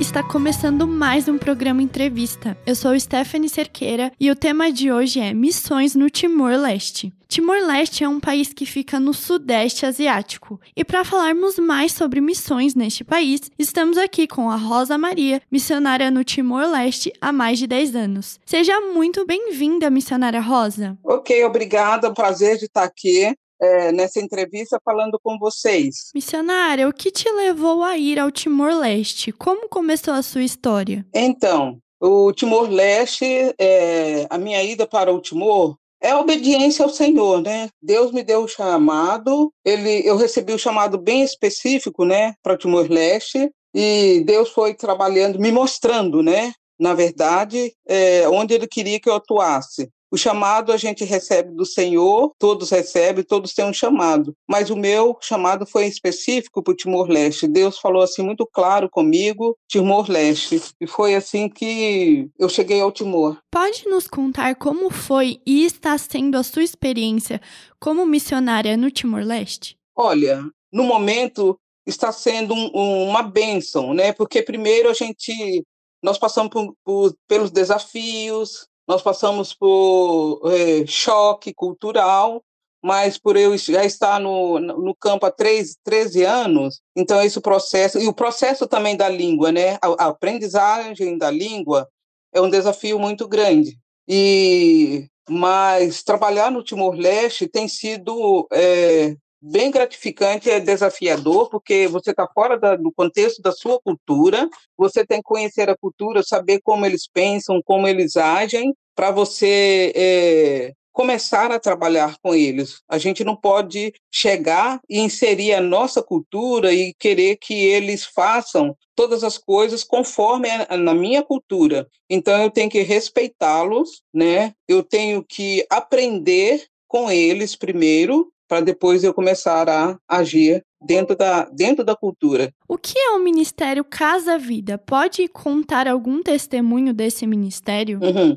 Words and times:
Está 0.00 0.22
começando 0.22 0.88
mais 0.88 1.28
um 1.28 1.36
programa 1.36 1.82
Entrevista. 1.82 2.56
Eu 2.64 2.74
sou 2.74 2.98
Stephanie 2.98 3.50
Cerqueira 3.50 4.10
e 4.18 4.30
o 4.30 4.34
tema 4.34 4.72
de 4.72 4.90
hoje 4.90 5.20
é 5.20 5.34
Missões 5.34 5.94
no 5.94 6.08
Timor-Leste. 6.08 7.12
Timor-Leste 7.28 8.02
é 8.02 8.08
um 8.08 8.18
país 8.18 8.52
que 8.52 8.64
fica 8.64 8.98
no 8.98 9.12
Sudeste 9.12 9.84
Asiático. 9.84 10.58
E 10.74 10.84
para 10.84 11.04
falarmos 11.04 11.58
mais 11.58 11.92
sobre 11.92 12.20
missões 12.20 12.74
neste 12.74 13.04
país, 13.04 13.42
estamos 13.58 13.98
aqui 13.98 14.26
com 14.26 14.50
a 14.50 14.56
Rosa 14.56 14.96
Maria, 14.96 15.40
missionária 15.48 16.10
no 16.10 16.24
Timor-Leste 16.24 17.12
há 17.20 17.30
mais 17.30 17.58
de 17.58 17.66
10 17.66 17.94
anos. 17.94 18.40
Seja 18.44 18.80
muito 18.80 19.24
bem-vinda, 19.26 19.90
missionária 19.90 20.40
Rosa. 20.40 20.98
Ok, 21.04 21.44
obrigada. 21.44 22.12
Prazer 22.12 22.56
de 22.56 22.64
estar 22.64 22.84
aqui. 22.84 23.36
É, 23.60 23.92
nessa 23.92 24.20
entrevista 24.20 24.80
falando 24.82 25.18
com 25.22 25.38
vocês. 25.38 26.10
Missionária, 26.14 26.88
o 26.88 26.92
que 26.92 27.10
te 27.10 27.30
levou 27.30 27.84
a 27.84 27.98
ir 27.98 28.18
ao 28.18 28.30
Timor-Leste? 28.30 29.32
Como 29.32 29.68
começou 29.68 30.14
a 30.14 30.22
sua 30.22 30.42
história? 30.42 31.06
Então, 31.14 31.78
o 32.00 32.32
Timor-Leste, 32.32 33.54
é, 33.58 34.26
a 34.30 34.38
minha 34.38 34.62
ida 34.62 34.86
para 34.86 35.12
o 35.12 35.20
Timor 35.20 35.76
é 36.00 36.14
obediência 36.14 36.82
ao 36.82 36.88
Senhor, 36.88 37.42
né? 37.42 37.68
Deus 37.82 38.10
me 38.10 38.22
deu 38.22 38.44
o 38.44 38.48
chamado, 38.48 39.52
ele, 39.62 40.08
eu 40.08 40.16
recebi 40.16 40.52
o 40.54 40.58
chamado 40.58 40.96
bem 40.96 41.22
específico, 41.22 42.06
né, 42.06 42.32
para 42.42 42.56
Timor-Leste, 42.56 43.50
e 43.74 44.22
Deus 44.24 44.48
foi 44.48 44.72
trabalhando, 44.72 45.38
me 45.38 45.52
mostrando, 45.52 46.22
né, 46.22 46.52
na 46.78 46.94
verdade, 46.94 47.74
é, 47.86 48.26
onde 48.28 48.54
Ele 48.54 48.66
queria 48.66 48.98
que 48.98 49.08
eu 49.08 49.14
atuasse. 49.14 49.90
O 50.12 50.16
chamado 50.16 50.72
a 50.72 50.76
gente 50.76 51.04
recebe 51.04 51.54
do 51.54 51.64
Senhor, 51.64 52.32
todos 52.36 52.70
recebem, 52.70 53.22
todos 53.22 53.54
têm 53.54 53.64
um 53.64 53.72
chamado. 53.72 54.34
Mas 54.48 54.68
o 54.68 54.76
meu 54.76 55.16
chamado 55.20 55.64
foi 55.64 55.86
específico 55.86 56.62
para 56.62 56.72
o 56.72 56.76
Timor-Leste. 56.76 57.46
Deus 57.46 57.78
falou 57.78 58.02
assim 58.02 58.22
muito 58.22 58.44
claro 58.44 58.90
comigo, 58.90 59.56
Timor-Leste. 59.68 60.60
E 60.80 60.86
foi 60.86 61.14
assim 61.14 61.48
que 61.48 62.28
eu 62.38 62.48
cheguei 62.48 62.80
ao 62.80 62.90
Timor. 62.90 63.38
Pode 63.52 63.88
nos 63.88 64.08
contar 64.08 64.56
como 64.56 64.90
foi 64.90 65.40
e 65.46 65.64
está 65.64 65.96
sendo 65.96 66.36
a 66.36 66.42
sua 66.42 66.64
experiência 66.64 67.40
como 67.78 68.04
missionária 68.04 68.76
no 68.76 68.90
Timor-Leste? 68.90 69.76
Olha, 69.96 70.42
no 70.72 70.82
momento 70.82 71.56
está 71.86 72.10
sendo 72.10 72.52
um, 72.52 72.70
um, 72.74 73.08
uma 73.08 73.22
bênção, 73.22 73.94
né? 73.94 74.12
Porque 74.12 74.42
primeiro 74.42 74.90
a 74.90 74.94
gente 74.94 75.64
nós 76.02 76.18
passamos 76.18 76.50
por, 76.50 76.74
por, 76.82 77.14
pelos 77.28 77.50
desafios, 77.50 78.66
nós 78.90 79.02
passamos 79.02 79.54
por 79.54 80.42
é, 80.52 80.84
choque 80.84 81.54
cultural, 81.54 82.42
mas 82.82 83.16
por 83.16 83.36
eu 83.36 83.56
já 83.56 83.84
estar 83.84 84.18
no, 84.18 84.58
no 84.58 84.96
campo 84.96 85.24
há 85.24 85.30
três, 85.30 85.76
13 85.84 86.24
anos, 86.24 86.80
então 86.96 87.22
esse 87.22 87.40
processo, 87.40 88.00
e 88.00 88.08
o 88.08 88.12
processo 88.12 88.66
também 88.66 88.96
da 88.96 89.08
língua, 89.08 89.52
né? 89.52 89.78
A, 89.80 90.06
a 90.06 90.06
aprendizagem 90.08 91.16
da 91.16 91.30
língua 91.30 91.88
é 92.34 92.40
um 92.40 92.50
desafio 92.50 92.98
muito 92.98 93.28
grande. 93.28 93.78
E 94.08 95.06
mas 95.28 96.02
trabalhar 96.02 96.50
no 96.50 96.64
Timor-Leste 96.64 97.46
tem 97.46 97.68
sido 97.68 98.48
é, 98.52 99.14
bem 99.40 99.70
gratificante, 99.70 100.50
é 100.50 100.60
desafiador, 100.60 101.48
porque 101.48 101.88
você 101.88 102.10
está 102.10 102.26
fora 102.26 102.58
da, 102.58 102.76
do 102.76 102.92
contexto 102.92 103.40
da 103.40 103.52
sua 103.52 103.80
cultura, 103.80 104.48
você 104.76 105.04
tem 105.04 105.18
que 105.18 105.24
conhecer 105.24 105.68
a 105.70 105.76
cultura, 105.76 106.22
saber 106.22 106.60
como 106.62 106.84
eles 106.84 107.08
pensam, 107.12 107.62
como 107.64 107.88
eles 107.88 108.16
agem, 108.16 108.74
para 108.94 109.10
você 109.10 109.92
é, 109.94 110.72
começar 110.92 111.50
a 111.50 111.58
trabalhar 111.58 112.16
com 112.22 112.34
eles. 112.34 112.82
A 112.88 112.98
gente 112.98 113.24
não 113.24 113.34
pode 113.34 113.92
chegar 114.12 114.80
e 114.88 115.00
inserir 115.00 115.54
a 115.54 115.60
nossa 115.60 116.02
cultura 116.02 116.72
e 116.72 116.92
querer 116.98 117.36
que 117.36 117.54
eles 117.54 118.04
façam 118.04 118.76
todas 118.94 119.24
as 119.24 119.38
coisas 119.38 119.82
conforme 119.82 120.50
a, 120.50 120.76
na 120.76 120.92
minha 120.92 121.22
cultura. 121.22 121.88
Então 122.08 122.42
eu 122.42 122.50
tenho 122.50 122.68
que 122.68 122.82
respeitá-los, 122.82 124.02
né? 124.12 124.52
Eu 124.68 124.82
tenho 124.82 125.24
que 125.24 125.64
aprender 125.70 126.66
com 126.86 127.10
eles 127.10 127.56
primeiro 127.56 128.30
para 128.50 128.60
depois 128.62 129.04
eu 129.04 129.14
começar 129.14 129.68
a 129.68 129.96
agir 130.08 130.64
dentro 130.84 131.14
da, 131.14 131.44
dentro 131.44 131.84
da 131.84 131.94
cultura. 131.94 132.52
O 132.66 132.76
que 132.76 132.98
é 132.98 133.10
o 133.10 133.20
Ministério 133.20 133.84
Casa 133.84 134.36
Vida? 134.36 134.76
Pode 134.76 135.28
contar 135.28 135.86
algum 135.86 136.20
testemunho 136.20 136.92
desse 136.92 137.28
ministério? 137.28 138.00
Uhum. 138.02 138.36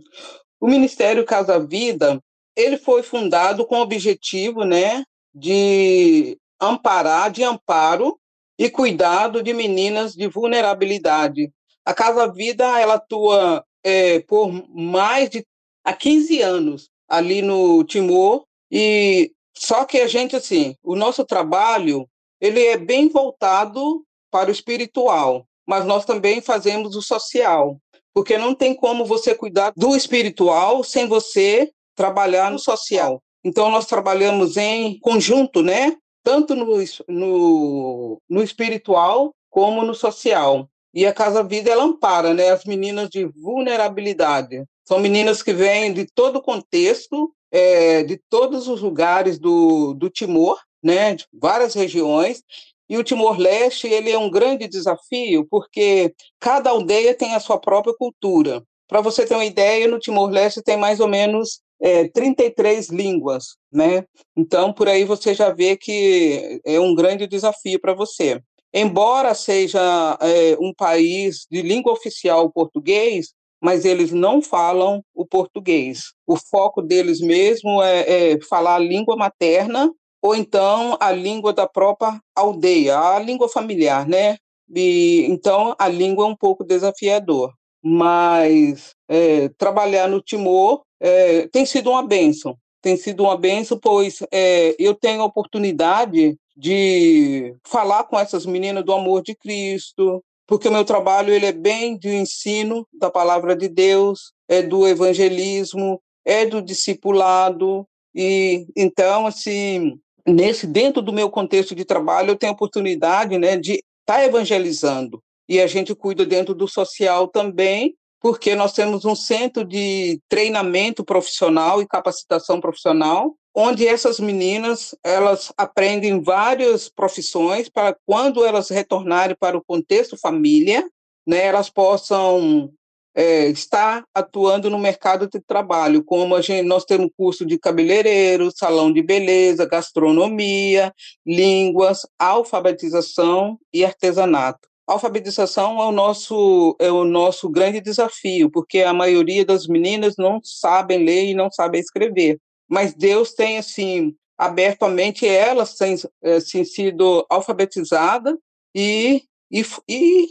O 0.62 0.68
Ministério 0.68 1.26
Casa 1.26 1.60
Vida, 1.60 2.22
ele 2.56 2.78
foi 2.78 3.02
fundado 3.02 3.66
com 3.66 3.78
o 3.78 3.82
objetivo, 3.82 4.64
né, 4.64 5.04
de 5.34 6.38
amparar, 6.62 7.32
de 7.32 7.44
amparo 7.44 8.16
e 8.60 8.70
cuidado 8.70 9.42
de 9.42 9.52
meninas 9.52 10.14
de 10.14 10.28
vulnerabilidade. 10.28 11.52
A 11.84 11.92
Casa 11.92 12.32
Vida, 12.32 12.80
ela 12.80 12.94
atua 12.94 13.66
é, 13.84 14.20
por 14.20 14.52
mais 14.70 15.28
de 15.32 15.44
há 15.84 15.92
15 15.92 16.40
anos 16.40 16.90
ali 17.10 17.42
no 17.42 17.84
Timor 17.84 18.46
e 18.72 19.32
só 19.56 19.86
que 19.86 20.00
a 20.00 20.08
gente, 20.08 20.36
assim, 20.36 20.76
o 20.84 20.96
nosso 20.96 21.24
trabalho, 21.24 22.08
ele 22.42 22.66
é 22.66 22.78
bem 22.78 23.08
voltado 23.08 24.04
para 24.32 24.50
o 24.50 24.52
espiritual, 24.52 25.46
mas 25.66 25.86
nós 25.86 26.06
também 26.06 26.42
fazemos 26.42 26.96
o 26.96 27.02
social, 27.02 27.78
porque 28.14 28.38
não 28.38 28.54
tem 28.56 28.76
como 28.76 29.06
você 29.06 29.36
cuidar 29.36 29.72
do 29.76 29.96
espiritual 29.96 30.84
sem 30.84 31.08
você 31.08 31.72
trabalhar 31.96 32.52
no 32.52 32.60
social. 32.60 33.22
Então, 33.44 33.70
nós 33.70 33.86
trabalhamos 33.86 34.58
em 34.58 35.00
conjunto, 35.00 35.62
né? 35.62 35.96
Tanto 36.24 36.56
no, 36.56 36.66
no, 37.08 38.22
no 38.30 38.44
espiritual 38.44 39.34
como 39.50 39.84
no 39.84 39.94
social. 39.94 40.68
E 40.94 41.06
a 41.06 41.14
Casa 41.14 41.44
Vida, 41.44 41.72
ela 41.72 41.84
ampara 41.84 42.34
né, 42.34 42.50
as 42.50 42.64
meninas 42.66 43.10
de 43.10 43.26
vulnerabilidade. 43.26 44.64
São 44.88 45.00
meninas 45.00 45.42
que 45.42 45.54
vêm 45.54 45.92
de 45.92 46.06
todo 46.06 46.42
contexto, 46.42 47.34
é, 47.54 48.04
de 48.04 48.20
todos 48.30 48.68
os 48.68 48.82
lugares 48.82 49.38
do, 49.38 49.94
do 49.94 50.10
Timor, 50.10 50.60
né, 50.84 51.14
de 51.14 51.26
várias 51.32 51.76
regiões, 51.76 52.42
e 52.90 52.98
o 52.98 53.04
Timor-Leste 53.04 53.88
ele 53.88 54.12
é 54.12 54.18
um 54.18 54.30
grande 54.30 54.68
desafio 54.68 55.48
porque 55.50 56.14
cada 56.40 56.72
aldeia 56.72 57.14
tem 57.14 57.36
a 57.36 57.40
sua 57.40 57.60
própria 57.60 57.94
cultura. 57.96 58.64
Para 58.88 59.02
você 59.02 59.26
ter 59.26 59.36
uma 59.36 59.46
ideia, 59.46 59.88
no 59.88 60.00
Timor-Leste 60.00 60.62
tem 60.62 60.78
mais 60.78 61.00
ou 61.00 61.08
menos 61.08 61.62
é, 61.80 62.08
33 62.10 62.90
línguas, 62.90 63.56
né? 63.72 64.04
Então, 64.36 64.74
por 64.74 64.90
aí 64.90 65.06
você 65.06 65.34
já 65.34 65.52
vê 65.52 65.78
que 65.78 66.60
é 66.66 66.80
um 66.80 66.94
grande 66.94 67.28
desafio 67.28 67.80
para 67.80 67.94
você. 67.94 68.42
Embora 68.74 69.34
seja 69.36 70.18
é, 70.20 70.58
um 70.60 70.74
país 70.74 71.46
de 71.50 71.62
língua 71.62 71.94
oficial 71.94 72.52
português, 72.52 73.34
mas 73.64 73.86
eles 73.86 74.12
não 74.12 74.42
falam 74.42 75.02
o 75.16 75.26
português. 75.26 76.12
O 76.28 76.36
foco 76.36 76.82
deles 76.82 77.22
mesmo 77.22 77.82
é, 77.82 78.34
é 78.34 78.42
falar 78.42 78.76
a 78.76 78.80
língua 78.80 79.16
materna 79.16 79.90
ou 80.22 80.36
então 80.36 80.98
a 81.00 81.14
língua 81.14 81.54
da 81.54 81.66
própria 81.66 82.20
aldeia, 82.36 83.00
a 83.00 83.20
língua 83.20 83.48
familiar, 83.48 84.06
né? 84.06 84.36
E, 84.76 85.26
então 85.30 85.74
a 85.80 85.88
língua 85.88 86.26
é 86.26 86.28
um 86.28 86.36
pouco 86.36 86.66
desafiador, 86.66 87.54
mas 87.82 88.92
é, 89.08 89.48
trabalhar 89.58 90.10
no 90.10 90.22
Timor 90.22 90.82
é, 91.02 91.48
tem 91.48 91.66
sido 91.66 91.90
uma 91.90 92.06
benção. 92.06 92.58
Tem 92.82 92.98
sido 92.98 93.24
uma 93.24 93.38
benção, 93.38 93.80
pois 93.82 94.20
é, 94.30 94.76
eu 94.78 94.94
tenho 94.94 95.22
a 95.22 95.26
oportunidade 95.26 96.36
de 96.56 97.56
falar 97.66 98.04
com 98.04 98.20
essas 98.20 98.46
meninas 98.46 98.84
do 98.84 98.92
amor 98.92 99.24
de 99.24 99.34
Cristo, 99.34 100.22
porque 100.48 100.68
o 100.68 100.72
meu 100.72 100.84
trabalho 100.84 101.34
ele 101.34 101.46
é 101.46 101.52
bem 101.52 101.98
de 101.98 102.10
ensino 102.10 102.88
da 102.94 103.10
palavra 103.10 103.56
de 103.56 103.68
Deus, 103.68 104.34
é 104.48 104.62
do 104.62 104.88
evangelismo, 104.88 106.02
é 106.26 106.46
do 106.46 106.62
discipulado. 106.62 107.88
E 108.14 108.68
então 108.76 109.26
assim 109.26 110.00
nesse 110.26 110.66
dentro 110.66 111.02
do 111.02 111.12
meu 111.12 111.30
contexto 111.30 111.76
de 111.76 111.84
trabalho 111.84 112.32
eu 112.32 112.36
tenho 112.38 112.52
a 112.52 112.56
oportunidade 112.56 113.38
né 113.38 113.58
de 113.58 113.74
estar 113.74 114.20
tá 114.20 114.26
evangelizando. 114.26 115.22
E 115.48 115.60
a 115.60 115.68
gente 115.68 115.94
cuida 115.94 116.26
dentro 116.26 116.54
do 116.54 116.68
social 116.68 117.28
também 117.28 117.96
porque 118.22 118.56
nós 118.56 118.72
temos 118.72 119.04
um 119.04 119.16
centro 119.16 119.66
de 119.66 120.22
treinamento 120.30 121.04
profissional 121.04 121.82
e 121.82 121.88
capacitação 121.88 122.62
profissional 122.62 123.36
onde 123.54 123.88
essas 123.88 124.20
meninas 124.20 124.96
elas 125.04 125.54
aprendem 125.58 126.22
várias 126.22 126.90
profissões 126.90 127.70
para 127.70 127.96
quando 128.06 128.44
elas 128.44 128.70
retornarem 128.70 129.36
para 129.40 129.58
o 129.58 129.64
contexto 129.64 130.18
família, 130.18 130.90
né, 131.26 131.46
elas 131.46 131.70
possam 131.70 132.72
é, 133.16 133.48
estar 133.48 134.04
atuando 134.14 134.70
no 134.70 134.80
mercado 134.80 135.28
de 135.28 135.40
trabalho, 135.40 136.04
como 136.04 136.36
a 136.36 136.42
gente, 136.42 136.66
nós 136.66 136.84
temos 136.84 137.12
curso 137.16 137.46
de 137.46 137.60
cabeleireiro, 137.60 138.52
salão 138.56 138.92
de 138.92 139.04
beleza, 139.04 139.68
gastronomia, 139.68 140.92
línguas, 141.26 142.08
alfabetização 142.18 143.60
e 143.72 143.86
artesanato. 143.86 144.68
Alfabetização 144.88 145.80
é 145.80 145.86
o 145.86 145.92
nosso 145.92 146.76
é 146.78 146.92
o 146.92 147.06
nosso 147.06 147.50
grande 147.50 147.80
desafio, 147.80 148.50
porque 148.52 148.82
a 148.82 148.94
maioria 148.94 149.46
das 149.46 149.66
meninas 149.66 150.16
não 150.18 150.42
sabem 150.44 151.06
ler 151.06 151.26
e 151.26 151.34
não 151.34 151.50
sabem 151.50 151.80
escrever 151.80 152.38
mas 152.74 152.96
Deus 152.96 153.34
tem 153.34 153.60
assim 153.60 154.16
abertamente 154.36 155.28
elas 155.28 155.76
têm 155.76 155.96
assim, 156.24 156.64
sido 156.64 157.24
alfabetizadas 157.30 158.36
e, 158.74 159.22
e, 159.52 159.64
e 159.88 160.28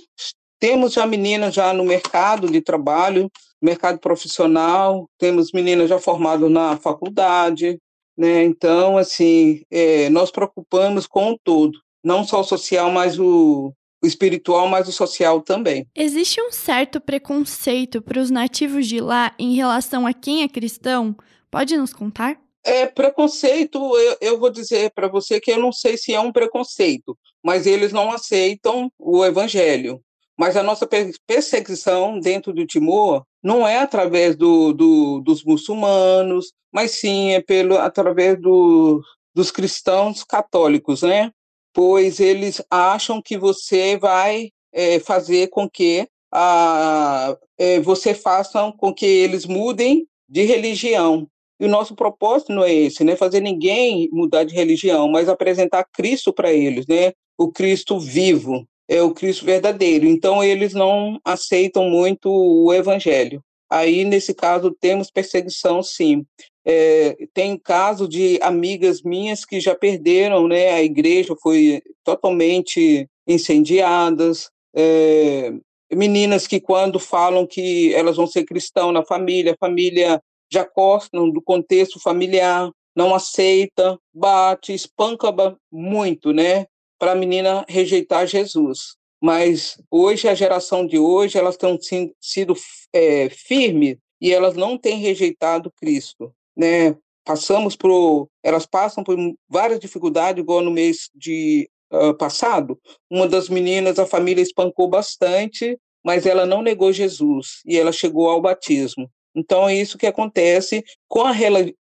temos 0.59 0.93
já 0.93 1.07
meninas 1.07 1.55
já 1.55 1.73
no 1.73 1.85
mercado 1.85 2.51
de 2.51 2.61
trabalho, 2.61 3.31
mercado 3.63 4.01
profissional, 4.01 5.09
temos 5.19 5.53
meninas 5.53 5.89
já 5.89 6.01
formadas 6.01 6.51
na 6.51 6.77
faculdade, 6.77 7.79
né? 8.19 8.43
Então, 8.43 8.99
assim, 8.99 9.63
é, 9.71 10.11
nós 10.11 10.33
preocupamos 10.33 11.07
com 11.07 11.31
o 11.31 11.39
todo, 11.45 11.79
não 12.03 12.25
só 12.25 12.41
o 12.41 12.45
social, 12.45 12.91
mas 12.91 13.21
o, 13.21 13.73
o 14.03 14.07
espiritual, 14.07 14.67
mas 14.67 14.89
o 14.89 14.93
social 14.93 15.41
também. 15.41 15.87
Existe 15.95 16.43
um 16.43 16.51
certo 16.51 17.01
preconceito 17.01 18.03
para 18.03 18.21
os 18.21 18.31
nativos 18.31 18.89
de 18.89 19.01
lá 19.01 19.33
em 19.39 19.55
relação 19.55 20.07
a 20.09 20.13
quem 20.13 20.43
é 20.43 20.49
cristão? 20.49 21.17
Pode 21.53 21.77
nos 21.77 21.93
contar? 21.93 22.41
É, 22.65 22.87
preconceito, 22.87 23.79
eu, 23.99 24.17
eu 24.23 24.41
vou 24.41 24.49
dizer 24.49 24.91
para 24.95 25.07
você 25.07 25.39
que 25.39 25.51
eu 25.51 25.59
não 25.59 25.71
sei 25.71 25.99
se 25.99 26.15
é 26.15 26.19
um 26.19 26.33
preconceito, 26.33 27.17
mas 27.45 27.67
eles 27.67 27.93
não 27.93 28.11
aceitam 28.11 28.91
o 28.99 29.23
evangelho. 29.23 30.01
Mas 30.39 30.57
a 30.57 30.63
nossa 30.63 30.89
perseguição 31.27 32.19
dentro 32.19 32.55
do 32.55 32.67
Timor 32.67 33.23
não 33.43 33.69
é 33.69 33.81
através 33.81 34.35
do, 34.35 34.73
do, 34.73 35.21
dos 35.21 35.45
muçulmanos, 35.45 36.55
mas 36.73 36.93
sim 36.93 37.33
é 37.33 37.41
pelo, 37.43 37.77
através 37.77 38.41
do, 38.41 39.03
dos 39.35 39.51
cristãos 39.51 40.25
católicos, 40.25 41.03
né? 41.03 41.31
Pois 41.75 42.19
eles 42.19 42.63
acham 42.71 43.21
que 43.21 43.37
você 43.37 43.99
vai 43.99 44.51
é, 44.73 44.99
fazer 45.01 45.49
com 45.49 45.69
que 45.69 46.09
a, 46.33 47.37
é, 47.59 47.79
você 47.81 48.15
faça 48.15 48.73
com 48.79 48.95
que 48.95 49.05
eles 49.05 49.45
mudem 49.45 50.07
de 50.27 50.45
religião. 50.45 51.29
E 51.63 51.65
o 51.65 51.69
nosso 51.69 51.95
propósito 51.95 52.53
não 52.53 52.65
é 52.65 52.75
esse, 52.75 53.05
né? 53.05 53.15
Fazer 53.15 53.41
ninguém 53.41 54.09
mudar 54.11 54.43
de 54.43 54.53
religião, 54.53 55.09
mas 55.09 55.29
apresentar 55.29 55.87
Cristo 55.93 56.33
para 56.33 56.53
eles, 56.53 56.89
né? 56.89 57.13
O 57.39 57.53
Cristo 57.53 58.01
vivo, 58.01 58.67
é 58.89 59.01
o 59.01 59.15
Cristo 59.15 59.45
verdadeiro. 59.45 60.05
Então 60.05 60.43
eles 60.43 60.75
não 60.75 61.21
aceitam 61.25 61.89
muito 61.89 62.29
o 62.29 62.75
Evangelho. 62.75 63.41
Aí 63.71 64.05
nesse 64.05 64.35
caso 64.35 64.77
temos 64.81 65.09
perseguição, 65.09 65.85
sim. 65.85 66.27
É, 66.67 67.17
tem 67.33 67.57
caso 67.57 68.09
de 68.09 68.41
amigas 68.43 69.01
minhas 69.01 69.45
que 69.45 69.61
já 69.61 69.73
perderam, 69.73 70.49
né? 70.49 70.73
A 70.73 70.83
igreja 70.83 71.37
foi 71.41 71.81
totalmente 72.03 73.07
incendiadas. 73.25 74.51
É, 74.75 75.53
meninas 75.95 76.49
que 76.49 76.59
quando 76.59 76.99
falam 76.99 77.47
que 77.47 77.95
elas 77.95 78.17
vão 78.17 78.27
ser 78.27 78.43
cristãs 78.43 78.93
na 78.93 79.05
família, 79.05 79.53
a 79.53 79.65
família 79.65 80.21
já 80.53 80.69
gostam 80.77 81.31
do 81.31 81.41
contexto 81.41 81.99
familiar, 81.99 82.71
não 82.95 83.15
aceita, 83.15 83.99
bate, 84.13 84.75
espanca 84.75 85.33
muito, 85.71 86.33
né, 86.33 86.67
para 86.99 87.13
a 87.13 87.17
menina 87.17 87.65
rejeitar 87.69 88.27
Jesus. 88.27 88.97
Mas 89.21 89.77
hoje, 89.91 90.29
a 90.29 90.35
geração 90.35 90.87
de 90.87 90.99
hoje, 90.99 91.39
elas 91.39 91.57
têm 91.57 91.79
sido 92.21 92.55
é, 92.93 93.29
firmes 93.31 93.97
e 94.21 94.33
elas 94.33 94.57
não 94.57 94.77
têm 94.77 94.99
rejeitado 94.99 95.73
Cristo, 95.81 96.35
né? 96.57 96.97
Passamos 97.25 97.77
por, 97.77 98.29
elas 98.43 98.67
passam 98.67 99.05
por 99.05 99.17
várias 99.49 99.79
dificuldades, 99.79 100.43
igual 100.43 100.61
no 100.61 100.73
mês 100.73 101.09
de 101.15 101.71
uh, 101.93 102.15
passado, 102.15 102.77
uma 103.09 103.29
das 103.29 103.49
meninas, 103.49 103.99
a 104.01 104.07
família 104.07 104.43
espancou 104.43 104.89
bastante, 104.89 105.79
mas 106.05 106.27
ela 106.27 106.45
não 106.45 106.63
negou 106.63 106.93
Jesus 106.93 107.61
e 107.65 107.79
ela 107.79 107.93
chegou 107.93 108.29
ao 108.29 108.41
batismo. 108.41 109.09
Então, 109.35 109.69
é 109.69 109.75
isso 109.75 109.99
que 109.99 110.07
acontece 110.07 110.85
com 111.09 111.23
a, 111.23 111.33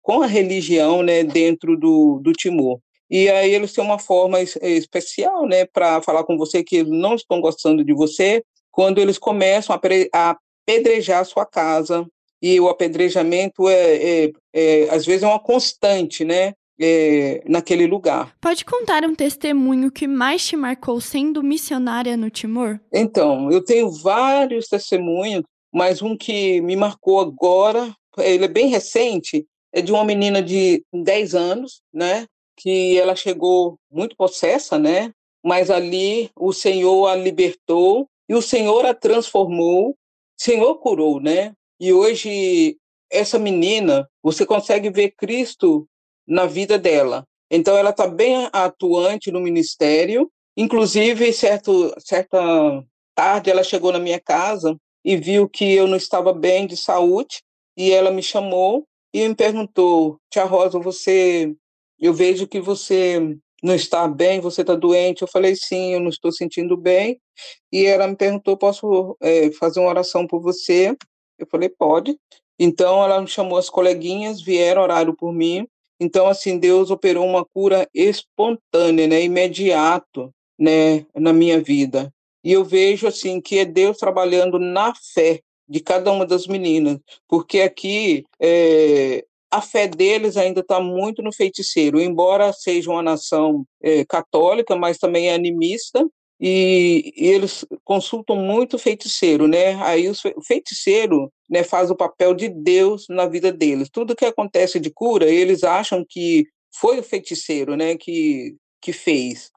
com 0.00 0.22
a 0.22 0.26
religião 0.26 1.02
né, 1.02 1.24
dentro 1.24 1.76
do, 1.76 2.20
do 2.22 2.32
Timor. 2.32 2.78
E 3.10 3.28
aí 3.28 3.52
eles 3.52 3.72
têm 3.72 3.82
uma 3.82 3.98
forma 3.98 4.40
especial 4.40 5.44
né, 5.46 5.66
para 5.66 6.00
falar 6.00 6.22
com 6.22 6.38
você 6.38 6.62
que 6.62 6.76
eles 6.76 6.92
não 6.92 7.16
estão 7.16 7.40
gostando 7.40 7.84
de 7.84 7.92
você, 7.92 8.42
quando 8.70 8.98
eles 9.00 9.18
começam 9.18 9.74
a 10.14 10.30
apedrejar 10.30 11.20
a 11.20 11.24
sua 11.24 11.44
casa. 11.44 12.06
E 12.40 12.58
o 12.58 12.68
apedrejamento, 12.68 13.68
é, 13.68 13.96
é, 13.96 14.32
é 14.54 14.88
às 14.90 15.04
vezes, 15.04 15.24
é 15.24 15.26
uma 15.26 15.40
constante, 15.40 16.24
né? 16.24 16.54
É, 16.82 17.42
naquele 17.46 17.86
lugar. 17.86 18.34
Pode 18.40 18.64
contar 18.64 19.04
um 19.04 19.14
testemunho 19.14 19.90
que 19.90 20.06
mais 20.06 20.46
te 20.46 20.56
marcou 20.56 20.98
sendo 20.98 21.42
missionária 21.42 22.16
no 22.16 22.30
Timor? 22.30 22.80
Então, 22.90 23.52
eu 23.52 23.62
tenho 23.62 23.90
vários 23.90 24.66
testemunhos 24.66 25.42
mas 25.72 26.02
um 26.02 26.16
que 26.16 26.60
me 26.60 26.76
marcou 26.76 27.20
agora, 27.20 27.94
ele 28.18 28.44
é 28.44 28.48
bem 28.48 28.68
recente, 28.68 29.46
é 29.72 29.80
de 29.80 29.92
uma 29.92 30.04
menina 30.04 30.42
de 30.42 30.84
10 30.92 31.34
anos, 31.34 31.82
né, 31.92 32.26
que 32.56 32.98
ela 32.98 33.14
chegou 33.14 33.78
muito 33.90 34.16
possessa, 34.16 34.78
né, 34.78 35.12
mas 35.44 35.70
ali 35.70 36.30
o 36.36 36.52
Senhor 36.52 37.06
a 37.06 37.16
libertou 37.16 38.08
e 38.28 38.34
o 38.34 38.42
Senhor 38.42 38.84
a 38.84 38.94
transformou, 38.94 39.90
o 39.90 39.94
Senhor 40.36 40.76
curou, 40.76 41.20
né? 41.20 41.52
E 41.80 41.92
hoje 41.92 42.76
essa 43.10 43.38
menina, 43.38 44.08
você 44.22 44.46
consegue 44.46 44.88
ver 44.88 45.12
Cristo 45.16 45.88
na 46.26 46.46
vida 46.46 46.78
dela. 46.78 47.26
Então 47.50 47.76
ela 47.76 47.90
está 47.90 48.06
bem 48.06 48.48
atuante 48.52 49.32
no 49.32 49.40
ministério. 49.40 50.30
Inclusive, 50.56 51.32
certo, 51.32 51.92
certa 51.98 52.38
tarde 53.14 53.50
ela 53.50 53.64
chegou 53.64 53.92
na 53.92 53.98
minha 53.98 54.20
casa 54.20 54.76
e 55.04 55.16
viu 55.16 55.48
que 55.48 55.72
eu 55.72 55.86
não 55.86 55.96
estava 55.96 56.32
bem 56.32 56.66
de 56.66 56.76
saúde 56.76 57.42
e 57.76 57.92
ela 57.92 58.10
me 58.10 58.22
chamou 58.22 58.86
e 59.12 59.26
me 59.26 59.34
perguntou: 59.34 60.18
Tia 60.30 60.44
Rosa, 60.44 60.78
você, 60.78 61.54
eu 61.98 62.12
vejo 62.12 62.46
que 62.46 62.60
você 62.60 63.36
não 63.62 63.74
está 63.74 64.06
bem, 64.08 64.40
você 64.40 64.62
está 64.62 64.74
doente. 64.74 65.22
Eu 65.22 65.28
falei: 65.28 65.54
Sim, 65.56 65.94
eu 65.94 66.00
não 66.00 66.08
estou 66.08 66.32
sentindo 66.32 66.76
bem. 66.76 67.20
E 67.72 67.84
ela 67.84 68.06
me 68.06 68.16
perguntou: 68.16 68.56
Posso 68.56 69.16
é, 69.20 69.50
fazer 69.52 69.80
uma 69.80 69.90
oração 69.90 70.26
por 70.26 70.40
você? 70.40 70.96
Eu 71.38 71.46
falei: 71.50 71.68
Pode. 71.68 72.16
Então 72.58 73.02
ela 73.02 73.20
me 73.20 73.26
chamou 73.26 73.58
as 73.58 73.70
coleguinhas, 73.70 74.42
vieram 74.42 74.82
horário 74.82 75.16
por 75.16 75.32
mim. 75.32 75.66
Então 75.98 76.26
assim 76.26 76.58
Deus 76.58 76.90
operou 76.90 77.26
uma 77.26 77.44
cura 77.44 77.88
espontânea, 77.94 79.06
né, 79.06 79.22
imediato, 79.22 80.30
né, 80.58 81.06
na 81.14 81.32
minha 81.32 81.60
vida. 81.60 82.12
E 82.42 82.52
eu 82.52 82.64
vejo 82.64 83.06
assim 83.06 83.40
que 83.40 83.58
é 83.58 83.64
Deus 83.64 83.98
trabalhando 83.98 84.58
na 84.58 84.92
fé 85.14 85.40
de 85.68 85.80
cada 85.80 86.10
uma 86.10 86.26
das 86.26 86.46
meninas, 86.46 86.98
porque 87.28 87.60
aqui 87.60 88.24
é, 88.40 89.24
a 89.50 89.60
fé 89.60 89.86
deles 89.86 90.36
ainda 90.36 90.60
está 90.60 90.80
muito 90.80 91.22
no 91.22 91.32
feiticeiro, 91.32 92.00
embora 92.00 92.52
seja 92.52 92.90
uma 92.90 93.02
nação 93.02 93.64
é, 93.82 94.04
católica, 94.04 94.74
mas 94.74 94.98
também 94.98 95.28
é 95.28 95.34
animista, 95.34 96.04
e, 96.40 97.12
e, 97.14 97.28
eles 97.28 97.66
consultam 97.84 98.34
muito 98.34 98.76
o 98.76 98.78
feiticeiro, 98.78 99.46
né? 99.46 99.74
Aí 99.82 100.08
o 100.08 100.42
feiticeiro 100.42 101.30
né, 101.48 101.62
faz 101.62 101.90
o 101.90 101.96
papel 101.96 102.32
de 102.32 102.48
Deus 102.48 103.04
na 103.10 103.26
vida 103.26 103.52
deles. 103.52 103.90
Tudo 103.92 104.16
que 104.16 104.24
acontece 104.24 104.80
de 104.80 104.90
cura, 104.90 105.28
eles 105.28 105.62
acham 105.62 106.02
que 106.08 106.46
foi 106.74 106.98
o 106.98 107.02
feiticeiro, 107.02 107.76
né, 107.76 107.94
que, 107.96 108.56
que 108.80 108.92
fez. 108.92 109.50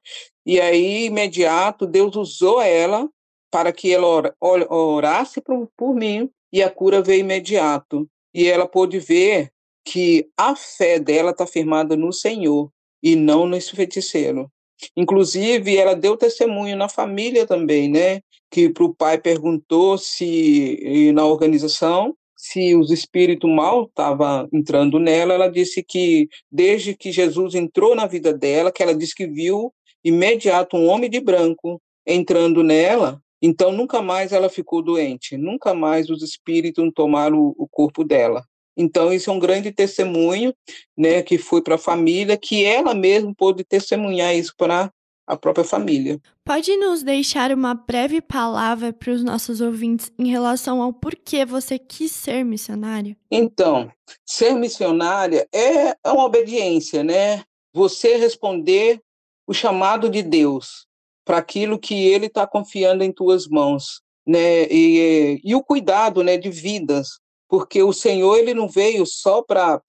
E 0.45 0.59
aí, 0.59 1.05
imediato, 1.05 1.87
Deus 1.87 2.15
usou 2.15 2.61
ela 2.61 3.09
para 3.51 3.71
que 3.71 3.93
ela 3.93 4.33
orasse 4.39 5.39
por, 5.39 5.69
por 5.77 5.93
mim 5.93 6.29
e 6.51 6.61
a 6.61 6.69
cura 6.69 7.01
veio 7.01 7.21
imediato. 7.21 8.07
E 8.33 8.47
ela 8.47 8.67
pôde 8.67 8.99
ver 8.99 9.51
que 9.85 10.27
a 10.37 10.55
fé 10.55 10.99
dela 10.99 11.31
está 11.31 11.45
firmada 11.45 11.95
no 11.95 12.11
Senhor 12.11 12.71
e 13.01 13.15
não 13.15 13.47
nesse 13.47 13.75
feiticeiro. 13.75 14.49
Inclusive, 14.97 15.77
ela 15.77 15.95
deu 15.95 16.17
testemunho 16.17 16.75
na 16.75 16.89
família 16.89 17.45
também, 17.45 17.89
né? 17.89 18.21
Que 18.49 18.69
para 18.69 18.83
o 18.83 18.93
pai 18.93 19.17
perguntou 19.17 19.97
se 19.97 21.11
na 21.13 21.25
organização 21.25 22.15
se 22.35 22.75
os 22.75 22.91
espíritos 22.91 23.49
mal 23.49 23.85
estavam 23.85 24.49
entrando 24.51 24.99
nela. 24.99 25.33
Ela 25.33 25.47
disse 25.47 25.81
que 25.81 26.27
desde 26.51 26.95
que 26.95 27.11
Jesus 27.11 27.55
entrou 27.55 27.95
na 27.95 28.05
vida 28.05 28.33
dela, 28.33 28.71
que 28.71 28.83
ela 28.83 28.93
disse 28.93 29.15
que 29.15 29.25
viu 29.25 29.73
imediato 30.03 30.77
um 30.77 30.87
homem 30.87 31.09
de 31.09 31.19
branco 31.19 31.81
entrando 32.05 32.63
nela, 32.63 33.21
então 33.41 33.71
nunca 33.71 34.01
mais 34.01 34.31
ela 34.31 34.49
ficou 34.49 34.81
doente, 34.81 35.37
nunca 35.37 35.73
mais 35.73 36.09
os 36.09 36.21
espíritos 36.21 36.89
tomaram 36.93 37.53
o 37.57 37.67
corpo 37.67 38.03
dela. 38.03 38.43
Então 38.75 39.13
isso 39.13 39.29
é 39.29 39.33
um 39.33 39.39
grande 39.39 39.71
testemunho, 39.71 40.53
né, 40.97 41.21
que 41.21 41.37
foi 41.37 41.61
para 41.61 41.75
a 41.75 41.79
família, 41.79 42.37
que 42.37 42.65
ela 42.65 42.93
mesma 42.93 43.33
pôde 43.35 43.63
testemunhar 43.63 44.35
isso 44.35 44.53
para 44.57 44.91
a 45.25 45.37
própria 45.37 45.63
família. 45.63 46.19
Pode 46.43 46.75
nos 46.75 47.03
deixar 47.03 47.51
uma 47.51 47.73
breve 47.73 48.21
palavra 48.21 48.91
para 48.91 49.11
os 49.11 49.23
nossos 49.23 49.61
ouvintes 49.61 50.11
em 50.19 50.27
relação 50.29 50.81
ao 50.81 50.91
porquê 50.91 51.45
você 51.45 51.79
quis 51.79 52.11
ser 52.11 52.43
missionário? 52.43 53.15
Então, 53.31 53.89
ser 54.25 54.53
missionária 54.53 55.47
é 55.53 55.95
uma 56.05 56.25
obediência, 56.25 57.03
né? 57.03 57.43
Você 57.73 58.17
responder 58.17 58.99
o 59.47 59.53
chamado 59.53 60.09
de 60.09 60.21
Deus 60.21 60.85
para 61.25 61.37
aquilo 61.37 61.79
que 61.79 62.07
Ele 62.07 62.27
está 62.27 62.45
confiando 62.45 63.03
em 63.03 63.11
tuas 63.11 63.47
mãos, 63.47 64.01
né? 64.25 64.67
E, 64.69 65.39
e 65.43 65.55
o 65.55 65.63
cuidado, 65.63 66.23
né, 66.23 66.37
de 66.37 66.49
vidas, 66.49 67.19
porque 67.47 67.83
o 67.83 67.93
Senhor 67.93 68.37
ele 68.37 68.53
não 68.53 68.67
veio 68.67 69.05
só 69.05 69.41
para 69.41 69.81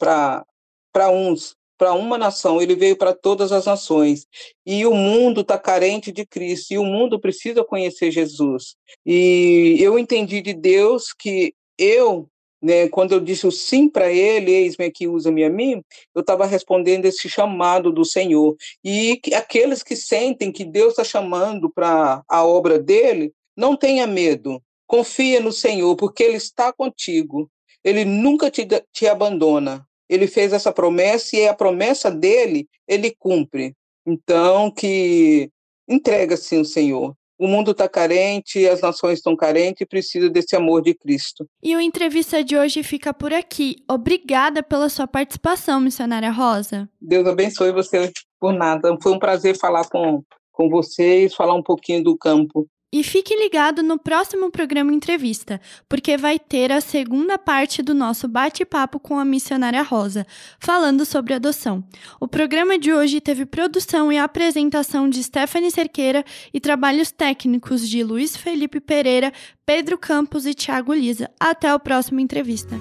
para 0.93 1.11
uns, 1.11 1.57
para 1.77 1.93
uma 1.93 2.17
nação, 2.17 2.63
ele 2.63 2.77
veio 2.77 2.97
para 2.97 3.13
todas 3.13 3.51
as 3.51 3.67
nações. 3.67 4.27
E 4.65 4.87
o 4.87 4.95
mundo 4.95 5.41
está 5.41 5.59
carente 5.59 6.13
de 6.13 6.25
Cristo, 6.25 6.73
e 6.73 6.79
o 6.79 6.85
mundo 6.85 7.19
precisa 7.19 7.65
conhecer 7.65 8.11
Jesus. 8.11 8.77
E 9.05 9.77
eu 9.81 9.99
entendi 9.99 10.41
de 10.41 10.55
Deus 10.55 11.13
que 11.13 11.53
eu, 11.77 12.29
né, 12.65 12.89
quando 12.89 13.13
eu 13.13 13.21
disse 13.21 13.47
o 13.47 13.53
sim 13.53 13.91
para 13.91 14.11
ele, 14.11 14.51
eis-me 14.51 14.87
aqui, 14.87 15.07
usa-me 15.07 15.45
a 15.45 15.51
mim, 15.51 15.85
eu 16.15 16.23
estava 16.23 16.47
respondendo 16.47 17.05
esse 17.05 17.29
chamado 17.29 17.93
do 17.93 18.07
Senhor. 18.07 18.57
E 18.83 19.21
aqueles 19.35 19.83
que 19.83 19.95
sentem 19.95 20.51
que 20.51 20.65
Deus 20.65 20.93
está 20.93 21.05
chamando 21.05 21.71
para 21.71 22.23
a 22.27 22.45
obra 22.47 22.79
dele, 22.79 23.33
não 23.55 23.77
tenha 23.77 24.07
medo, 24.07 24.63
confia 24.87 25.41
no 25.41 25.53
Senhor, 25.53 25.95
porque 25.95 26.23
Ele 26.23 26.39
está 26.39 26.73
contigo. 26.73 27.51
Ele 27.85 28.03
nunca 28.07 28.51
te, 28.51 28.67
te 28.91 29.07
abandona. 29.07 29.87
Ele 30.09 30.27
fez 30.27 30.55
essa 30.55 30.73
promessa 30.73 31.37
e 31.37 31.47
a 31.47 31.53
promessa 31.53 32.11
dele, 32.11 32.67
ele 32.89 33.15
cumpre. 33.19 33.75
Então, 34.07 34.71
que 34.71 35.51
entrega-se 35.87 36.57
o 36.57 36.65
Senhor. 36.65 37.15
O 37.39 37.49
mundo 37.49 37.73
está 37.73 37.89
carente, 37.89 38.67
as 38.69 38.81
nações 38.81 39.19
estão 39.19 39.35
carentes 39.35 39.81
e 39.81 39.87
precisa 39.87 40.31
desse 40.31 40.55
amor 40.55 40.83
de 40.83 40.95
Cristo. 40.95 41.47
E 41.63 41.75
o 41.75 41.81
entrevista 41.81 42.45
de 42.45 42.57
hoje 42.57 42.83
fica 42.83 43.13
por 43.13 43.33
aqui. 43.33 43.77
Obrigada 43.89 44.63
pela 44.63 44.89
sua 44.89 45.07
participação, 45.07 45.81
missionária 45.81 46.31
Rosa. 46.31 46.89
Deus 47.01 47.27
abençoe 47.27 47.73
você 47.73 48.13
por 48.39 48.53
nada. 48.53 48.97
Foi 49.03 49.13
um 49.13 49.19
prazer 49.19 49.59
falar 49.59 49.89
com, 49.89 50.23
com 50.53 50.69
vocês, 50.69 51.35
falar 51.35 51.55
um 51.55 51.63
pouquinho 51.63 52.05
do 52.05 52.17
campo. 52.17 52.69
E 52.95 53.03
fique 53.03 53.35
ligado 53.35 53.83
no 53.83 53.99
próximo 53.99 54.53
programa 54.53 54.93
Entrevista, 54.93 55.61
porque 55.89 56.17
vai 56.17 56.39
ter 56.39 56.71
a 56.71 56.81
segunda 56.81 57.37
parte 57.37 57.83
do 57.83 57.93
nosso 57.93 58.29
bate-papo 58.29 59.01
com 59.01 59.19
a 59.19 59.25
missionária 59.25 59.83
Rosa, 59.83 60.25
falando 60.61 61.05
sobre 61.05 61.35
adoção. 61.35 61.83
O 62.21 62.29
programa 62.29 62.79
de 62.79 62.93
hoje 62.93 63.21
teve 63.21 63.45
produção 63.45 64.13
e 64.13 64.17
apresentação 64.17 65.09
de 65.09 65.21
Stephanie 65.25 65.73
Cerqueira 65.73 66.25
e 66.53 66.61
trabalhos 66.61 67.11
técnicos 67.11 67.89
de 67.89 68.05
Luiz 68.05 68.37
Felipe 68.37 68.79
Pereira, 68.79 69.33
Pedro 69.67 69.99
Campos 69.99 70.47
e 70.47 70.55
Tiago 70.55 70.95
Lisa. 70.95 71.29
Até 71.41 71.75
o 71.75 71.81
próximo 71.81 72.21
Entrevista. 72.21 72.77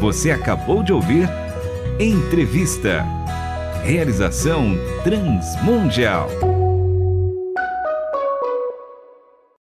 Você 0.00 0.32
acabou 0.32 0.82
de 0.82 0.92
ouvir 0.92 1.28
Entrevista. 2.00 3.06
Realização 3.84 4.74
Transmundial. 5.04 6.57